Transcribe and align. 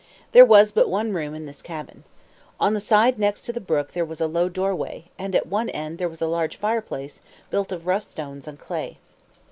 There 0.31 0.45
was 0.47 0.71
but 0.71 0.89
one 0.89 1.13
room 1.13 1.35
in 1.35 1.45
this 1.45 1.61
cabin. 1.61 2.05
On 2.59 2.73
the 2.73 2.79
side 2.79 3.19
next 3.19 3.43
to 3.43 3.53
the 3.53 3.61
brook 3.61 3.91
there 3.91 4.03
was 4.03 4.19
a 4.19 4.25
low 4.25 4.49
doorway; 4.49 5.05
and 5.19 5.35
at 5.35 5.45
one 5.45 5.69
end 5.69 5.99
there 5.99 6.09
was 6.09 6.23
a 6.23 6.27
large 6.27 6.57
fireplace, 6.57 7.19
built 7.51 7.71
of 7.71 7.85
rough 7.85 8.01
stones 8.09 8.47
and 8.47 8.57
clay. 8.59 8.97